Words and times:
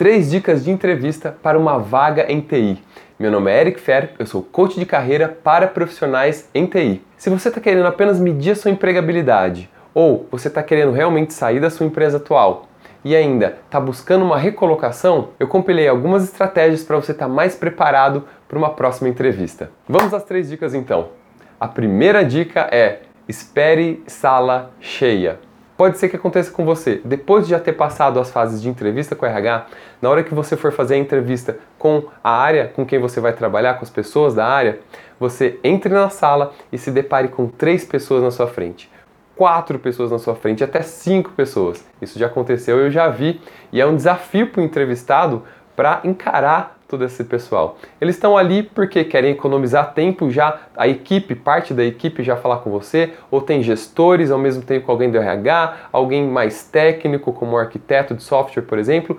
Três 0.00 0.30
dicas 0.30 0.64
de 0.64 0.70
entrevista 0.70 1.36
para 1.42 1.58
uma 1.58 1.78
vaga 1.78 2.24
em 2.32 2.40
TI. 2.40 2.82
Meu 3.18 3.30
nome 3.30 3.50
é 3.50 3.60
Eric 3.60 3.78
Fer, 3.78 4.14
eu 4.18 4.24
sou 4.24 4.42
coach 4.42 4.80
de 4.80 4.86
carreira 4.86 5.28
para 5.28 5.68
profissionais 5.68 6.48
em 6.54 6.64
TI. 6.64 7.04
Se 7.18 7.28
você 7.28 7.48
está 7.48 7.60
querendo 7.60 7.84
apenas 7.84 8.18
medir 8.18 8.52
a 8.52 8.56
sua 8.56 8.70
empregabilidade 8.70 9.68
ou 9.92 10.26
você 10.30 10.48
está 10.48 10.62
querendo 10.62 10.92
realmente 10.92 11.34
sair 11.34 11.60
da 11.60 11.68
sua 11.68 11.84
empresa 11.84 12.16
atual 12.16 12.66
e 13.04 13.14
ainda 13.14 13.58
está 13.66 13.78
buscando 13.78 14.24
uma 14.24 14.38
recolocação, 14.38 15.32
eu 15.38 15.46
compilei 15.46 15.86
algumas 15.86 16.24
estratégias 16.24 16.82
para 16.82 16.96
você 16.96 17.12
estar 17.12 17.26
tá 17.26 17.30
mais 17.30 17.54
preparado 17.54 18.24
para 18.48 18.56
uma 18.56 18.70
próxima 18.70 19.06
entrevista. 19.06 19.70
Vamos 19.86 20.14
às 20.14 20.24
três 20.24 20.48
dicas 20.48 20.72
então. 20.72 21.10
A 21.60 21.68
primeira 21.68 22.24
dica 22.24 22.70
é 22.72 23.00
espere 23.28 24.02
sala 24.06 24.70
cheia. 24.80 25.49
Pode 25.80 25.96
ser 25.96 26.10
que 26.10 26.16
aconteça 26.16 26.50
com 26.50 26.62
você, 26.62 27.00
depois 27.02 27.46
de 27.46 27.52
já 27.52 27.58
ter 27.58 27.72
passado 27.72 28.20
as 28.20 28.30
fases 28.30 28.60
de 28.60 28.68
entrevista 28.68 29.16
com 29.16 29.24
o 29.24 29.28
RH, 29.30 29.64
na 30.02 30.10
hora 30.10 30.22
que 30.22 30.34
você 30.34 30.54
for 30.54 30.70
fazer 30.72 30.96
a 30.96 30.98
entrevista 30.98 31.56
com 31.78 32.04
a 32.22 32.32
área 32.32 32.68
com 32.68 32.84
quem 32.84 32.98
você 32.98 33.18
vai 33.18 33.32
trabalhar, 33.32 33.72
com 33.72 33.82
as 33.82 33.88
pessoas 33.88 34.34
da 34.34 34.46
área, 34.46 34.78
você 35.18 35.58
entre 35.64 35.90
na 35.90 36.10
sala 36.10 36.52
e 36.70 36.76
se 36.76 36.90
depare 36.90 37.28
com 37.28 37.46
três 37.46 37.82
pessoas 37.82 38.22
na 38.22 38.30
sua 38.30 38.46
frente 38.46 38.90
quatro 39.34 39.78
pessoas 39.78 40.10
na 40.10 40.18
sua 40.18 40.34
frente, 40.34 40.62
até 40.62 40.82
cinco 40.82 41.30
pessoas. 41.30 41.82
Isso 42.02 42.18
já 42.18 42.26
aconteceu, 42.26 42.78
eu 42.78 42.90
já 42.90 43.08
vi, 43.08 43.40
e 43.72 43.80
é 43.80 43.86
um 43.86 43.96
desafio 43.96 44.48
para 44.48 44.60
o 44.60 44.62
entrevistado 44.62 45.44
para 45.74 46.02
encarar 46.04 46.78
todo 46.90 47.04
esse 47.04 47.22
pessoal. 47.22 47.78
Eles 48.00 48.16
estão 48.16 48.36
ali 48.36 48.64
porque 48.64 49.04
querem 49.04 49.30
economizar 49.30 49.94
tempo 49.94 50.28
já, 50.28 50.58
a 50.76 50.88
equipe, 50.88 51.36
parte 51.36 51.72
da 51.72 51.84
equipe 51.84 52.24
já 52.24 52.36
falar 52.36 52.58
com 52.58 52.70
você, 52.70 53.12
ou 53.30 53.40
tem 53.40 53.62
gestores 53.62 54.30
ao 54.30 54.38
mesmo 54.38 54.62
tempo 54.62 54.90
alguém 54.90 55.10
do 55.10 55.16
RH, 55.16 55.76
alguém 55.92 56.26
mais 56.26 56.64
técnico, 56.64 57.32
como 57.32 57.56
arquiteto 57.56 58.14
de 58.14 58.22
software, 58.22 58.64
por 58.64 58.78
exemplo. 58.78 59.18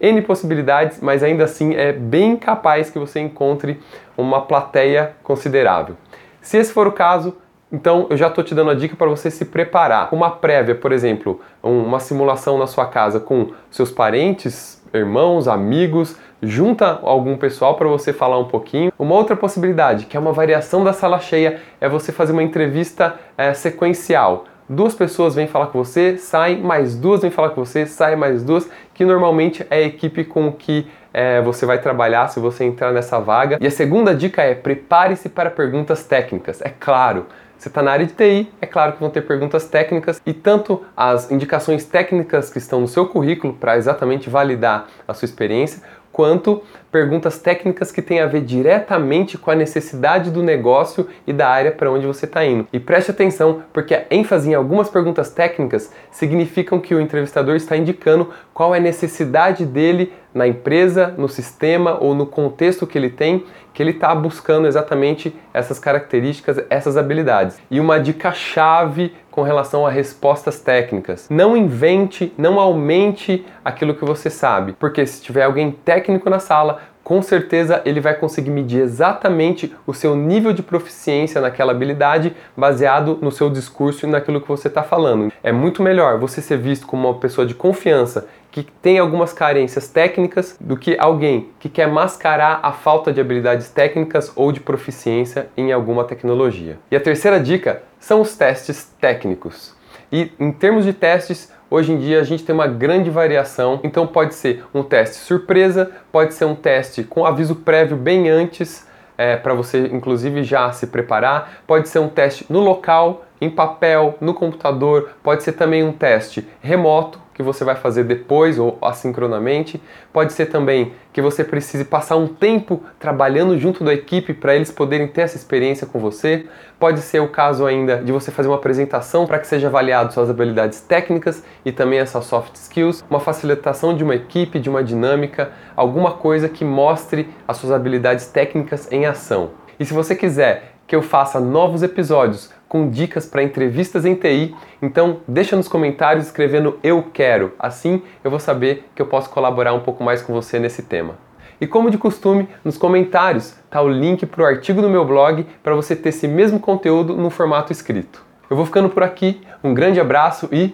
N 0.00 0.22
possibilidades, 0.22 0.98
mas 1.00 1.22
ainda 1.22 1.44
assim 1.44 1.74
é 1.74 1.92
bem 1.92 2.34
capaz 2.34 2.88
que 2.90 2.98
você 2.98 3.20
encontre 3.20 3.78
uma 4.16 4.40
plateia 4.40 5.12
considerável. 5.22 5.94
Se 6.40 6.56
esse 6.56 6.72
for 6.72 6.86
o 6.86 6.92
caso, 6.92 7.36
então 7.70 8.06
eu 8.10 8.16
já 8.16 8.28
estou 8.28 8.42
te 8.42 8.54
dando 8.54 8.70
a 8.70 8.74
dica 8.74 8.96
para 8.96 9.08
você 9.08 9.30
se 9.30 9.44
preparar. 9.44 10.08
Uma 10.12 10.30
prévia, 10.30 10.74
por 10.74 10.90
exemplo, 10.90 11.40
uma 11.62 12.00
simulação 12.00 12.58
na 12.58 12.66
sua 12.66 12.86
casa 12.86 13.20
com 13.20 13.52
seus 13.70 13.90
parentes, 13.90 14.79
irmãos, 14.92 15.46
amigos, 15.46 16.16
junta 16.42 16.98
algum 17.02 17.36
pessoal 17.36 17.76
para 17.76 17.88
você 17.88 18.12
falar 18.12 18.38
um 18.38 18.46
pouquinho. 18.46 18.92
Uma 18.98 19.14
outra 19.14 19.36
possibilidade, 19.36 20.06
que 20.06 20.16
é 20.16 20.20
uma 20.20 20.32
variação 20.32 20.82
da 20.82 20.92
sala 20.92 21.18
cheia, 21.20 21.60
é 21.80 21.88
você 21.88 22.12
fazer 22.12 22.32
uma 22.32 22.42
entrevista 22.42 23.14
é, 23.36 23.52
sequencial. 23.54 24.44
Duas 24.72 24.94
pessoas 24.94 25.34
vêm 25.34 25.48
falar 25.48 25.66
com 25.66 25.84
você, 25.84 26.16
saem, 26.16 26.62
mais 26.62 26.94
duas 26.94 27.22
vêm 27.22 27.30
falar 27.32 27.50
com 27.50 27.64
você, 27.64 27.86
saem 27.86 28.16
mais 28.16 28.44
duas, 28.44 28.70
que 28.94 29.04
normalmente 29.04 29.66
é 29.68 29.78
a 29.78 29.82
equipe 29.82 30.22
com 30.22 30.52
que 30.52 30.86
é, 31.12 31.42
você 31.42 31.66
vai 31.66 31.80
trabalhar 31.80 32.28
se 32.28 32.38
você 32.38 32.62
entrar 32.62 32.92
nessa 32.92 33.18
vaga. 33.18 33.58
E 33.60 33.66
a 33.66 33.70
segunda 33.70 34.14
dica 34.14 34.42
é 34.42 34.54
prepare-se 34.54 35.28
para 35.28 35.50
perguntas 35.50 36.04
técnicas. 36.04 36.62
É 36.62 36.68
claro, 36.68 37.26
você 37.58 37.66
está 37.66 37.82
na 37.82 37.90
área 37.90 38.06
de 38.06 38.12
TI, 38.12 38.48
é 38.60 38.66
claro 38.66 38.92
que 38.92 39.00
vão 39.00 39.10
ter 39.10 39.22
perguntas 39.22 39.66
técnicas 39.66 40.22
e 40.24 40.32
tanto 40.32 40.84
as 40.96 41.32
indicações 41.32 41.84
técnicas 41.84 42.48
que 42.48 42.58
estão 42.58 42.80
no 42.80 42.86
seu 42.86 43.08
currículo 43.08 43.52
para 43.52 43.76
exatamente 43.76 44.30
validar 44.30 44.86
a 45.08 45.12
sua 45.12 45.26
experiência, 45.26 45.82
quanto 46.12 46.62
perguntas 46.90 47.38
técnicas 47.38 47.92
que 47.92 48.02
têm 48.02 48.20
a 48.20 48.26
ver 48.26 48.42
diretamente 48.42 49.38
com 49.38 49.50
a 49.50 49.54
necessidade 49.54 50.30
do 50.30 50.42
negócio 50.42 51.06
e 51.26 51.32
da 51.32 51.48
área 51.48 51.70
para 51.70 51.90
onde 51.90 52.06
você 52.06 52.24
está 52.24 52.44
indo. 52.44 52.66
E 52.72 52.80
preste 52.80 53.10
atenção, 53.10 53.62
porque 53.72 53.94
a 53.94 54.04
ênfase 54.10 54.50
em 54.50 54.54
algumas 54.54 54.88
perguntas 54.88 55.30
técnicas 55.30 55.92
significam 56.10 56.80
que 56.80 56.94
o 56.94 57.00
entrevistador 57.00 57.54
está 57.54 57.76
indicando 57.76 58.30
qual 58.52 58.74
é 58.74 58.78
a 58.78 58.82
necessidade 58.82 59.64
dele 59.64 60.12
na 60.34 60.46
empresa, 60.46 61.14
no 61.16 61.28
sistema 61.28 61.98
ou 62.00 62.14
no 62.14 62.26
contexto 62.26 62.86
que 62.86 62.98
ele 62.98 63.10
tem, 63.10 63.44
que 63.72 63.82
ele 63.82 63.90
está 63.92 64.14
buscando 64.14 64.66
exatamente 64.66 65.34
essas 65.54 65.78
características, 65.78 66.60
essas 66.68 66.96
habilidades. 66.96 67.58
E 67.70 67.80
uma 67.80 67.98
dica 67.98 68.32
chave 68.32 69.14
com 69.40 69.44
relação 69.44 69.86
a 69.86 69.90
respostas 69.90 70.60
técnicas: 70.60 71.26
não 71.30 71.56
invente, 71.56 72.30
não 72.36 72.60
aumente 72.60 73.46
aquilo 73.64 73.94
que 73.94 74.04
você 74.04 74.28
sabe, 74.28 74.74
porque 74.78 75.06
se 75.06 75.22
tiver 75.22 75.44
alguém 75.44 75.70
técnico 75.70 76.28
na 76.28 76.38
sala, 76.38 76.82
com 77.02 77.22
certeza 77.22 77.82
ele 77.84 78.00
vai 78.00 78.14
conseguir 78.14 78.50
medir 78.50 78.80
exatamente 78.80 79.74
o 79.86 79.92
seu 79.92 80.14
nível 80.14 80.52
de 80.52 80.62
proficiência 80.62 81.40
naquela 81.40 81.72
habilidade 81.72 82.34
baseado 82.56 83.18
no 83.20 83.32
seu 83.32 83.50
discurso 83.50 84.06
e 84.06 84.08
naquilo 84.08 84.40
que 84.40 84.48
você 84.48 84.68
está 84.68 84.82
falando. 84.82 85.32
É 85.42 85.52
muito 85.52 85.82
melhor 85.82 86.18
você 86.18 86.40
ser 86.40 86.58
visto 86.58 86.86
como 86.86 87.08
uma 87.08 87.18
pessoa 87.18 87.46
de 87.46 87.54
confiança 87.54 88.26
que 88.50 88.64
tem 88.82 88.98
algumas 88.98 89.32
carências 89.32 89.88
técnicas 89.88 90.56
do 90.60 90.76
que 90.76 90.96
alguém 90.98 91.50
que 91.58 91.68
quer 91.68 91.86
mascarar 91.86 92.60
a 92.62 92.72
falta 92.72 93.12
de 93.12 93.20
habilidades 93.20 93.68
técnicas 93.68 94.32
ou 94.34 94.50
de 94.50 94.60
proficiência 94.60 95.48
em 95.56 95.72
alguma 95.72 96.04
tecnologia. 96.04 96.78
E 96.90 96.96
a 96.96 97.00
terceira 97.00 97.38
dica 97.38 97.82
são 97.98 98.20
os 98.20 98.36
testes 98.36 98.92
técnicos. 99.00 99.78
E 100.12 100.32
em 100.38 100.50
termos 100.50 100.84
de 100.84 100.92
testes, 100.92 101.52
hoje 101.70 101.92
em 101.92 101.98
dia 101.98 102.20
a 102.20 102.24
gente 102.24 102.44
tem 102.44 102.54
uma 102.54 102.66
grande 102.66 103.10
variação, 103.10 103.80
então 103.84 104.06
pode 104.06 104.34
ser 104.34 104.64
um 104.74 104.82
teste 104.82 105.16
surpresa, 105.16 105.90
pode 106.10 106.34
ser 106.34 106.44
um 106.44 106.54
teste 106.54 107.04
com 107.04 107.24
aviso 107.24 107.54
prévio 107.56 107.96
bem 107.96 108.28
antes, 108.28 108.86
é, 109.16 109.36
para 109.36 109.54
você 109.54 109.86
inclusive 109.92 110.42
já 110.42 110.72
se 110.72 110.86
preparar, 110.88 111.62
pode 111.66 111.88
ser 111.88 112.00
um 112.00 112.08
teste 112.08 112.44
no 112.50 112.60
local, 112.60 113.24
em 113.40 113.48
papel, 113.50 114.16
no 114.20 114.34
computador, 114.34 115.10
pode 115.22 115.42
ser 115.42 115.52
também 115.52 115.82
um 115.82 115.92
teste 115.92 116.46
remoto, 116.60 117.18
que 117.40 117.42
você 117.42 117.64
vai 117.64 117.74
fazer 117.74 118.04
depois 118.04 118.58
ou 118.58 118.76
assincronamente. 118.82 119.82
Pode 120.12 120.34
ser 120.34 120.46
também 120.46 120.92
que 121.10 121.22
você 121.22 121.42
precise 121.42 121.86
passar 121.86 122.16
um 122.16 122.26
tempo 122.26 122.82
trabalhando 122.98 123.58
junto 123.58 123.82
da 123.82 123.94
equipe 123.94 124.34
para 124.34 124.54
eles 124.54 124.70
poderem 124.70 125.08
ter 125.08 125.22
essa 125.22 125.38
experiência 125.38 125.86
com 125.86 125.98
você. 125.98 126.46
Pode 126.78 127.00
ser 127.00 127.20
o 127.20 127.28
caso 127.28 127.64
ainda 127.64 127.96
de 127.96 128.12
você 128.12 128.30
fazer 128.30 128.48
uma 128.48 128.56
apresentação 128.56 129.26
para 129.26 129.38
que 129.38 129.46
seja 129.46 129.68
avaliado 129.68 130.12
suas 130.12 130.28
habilidades 130.28 130.82
técnicas 130.82 131.42
e 131.64 131.72
também 131.72 131.98
essas 131.98 132.26
soft 132.26 132.54
skills, 132.56 133.02
uma 133.08 133.20
facilitação 133.20 133.96
de 133.96 134.04
uma 134.04 134.14
equipe, 134.14 134.58
de 134.58 134.68
uma 134.68 134.84
dinâmica, 134.84 135.50
alguma 135.74 136.12
coisa 136.12 136.46
que 136.46 136.64
mostre 136.64 137.26
as 137.48 137.56
suas 137.56 137.72
habilidades 137.72 138.26
técnicas 138.26 138.86
em 138.92 139.06
ação. 139.06 139.52
E 139.78 139.84
se 139.86 139.94
você 139.94 140.14
quiser 140.14 140.74
que 140.86 140.94
eu 140.94 141.00
faça 141.00 141.40
novos 141.40 141.82
episódios 141.82 142.50
com 142.70 142.88
dicas 142.88 143.26
para 143.26 143.42
entrevistas 143.42 144.06
em 144.06 144.14
TI. 144.14 144.54
Então, 144.80 145.22
deixa 145.26 145.56
nos 145.56 145.66
comentários 145.66 146.26
escrevendo 146.26 146.78
eu 146.84 147.02
quero. 147.12 147.52
Assim, 147.58 148.00
eu 148.22 148.30
vou 148.30 148.38
saber 148.38 148.88
que 148.94 149.02
eu 149.02 149.06
posso 149.06 149.28
colaborar 149.28 149.74
um 149.74 149.80
pouco 149.80 150.04
mais 150.04 150.22
com 150.22 150.32
você 150.32 150.56
nesse 150.60 150.84
tema. 150.84 151.16
E 151.60 151.66
como 151.66 151.90
de 151.90 151.98
costume, 151.98 152.48
nos 152.64 152.78
comentários 152.78 153.56
está 153.64 153.82
o 153.82 153.88
link 153.88 154.24
para 154.24 154.42
o 154.42 154.46
artigo 154.46 154.80
do 154.80 154.88
meu 154.88 155.04
blog 155.04 155.44
para 155.64 155.74
você 155.74 155.96
ter 155.96 156.10
esse 156.10 156.28
mesmo 156.28 156.60
conteúdo 156.60 157.16
no 157.16 157.28
formato 157.28 157.72
escrito. 157.72 158.24
Eu 158.48 158.56
vou 158.56 158.64
ficando 158.64 158.88
por 158.88 159.02
aqui, 159.02 159.40
um 159.64 159.74
grande 159.74 159.98
abraço 159.98 160.48
e 160.52 160.72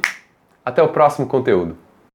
até 0.62 0.82
o 0.82 0.88
próximo 0.88 1.26
conteúdo. 1.26 1.85